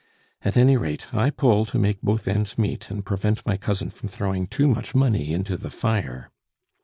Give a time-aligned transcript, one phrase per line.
[0.41, 4.09] At any rate, I pull to make both ends meet, and prevent my cousin from
[4.09, 6.31] throwing too much money into the fire."